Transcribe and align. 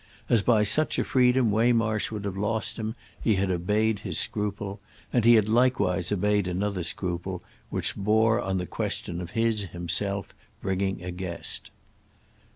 As 0.29 0.41
by 0.41 0.63
such 0.63 0.97
a 0.97 1.03
freedom 1.03 1.51
Waymarsh 1.51 2.09
would 2.09 2.25
have 2.25 2.35
lost 2.35 2.77
him 2.77 2.95
he 3.21 3.35
had 3.35 3.51
obeyed 3.51 3.99
his 3.99 4.17
scruple; 4.17 4.79
and 5.13 5.23
he 5.25 5.35
had 5.35 5.47
likewise 5.47 6.11
obeyed 6.11 6.47
another 6.47 6.81
scruple—which 6.81 7.95
bore 7.95 8.41
on 8.41 8.57
the 8.57 8.65
question 8.65 9.21
of 9.21 9.37
his 9.37 9.65
himself 9.65 10.33
bringing 10.59 11.03
a 11.03 11.11
guest. 11.11 11.69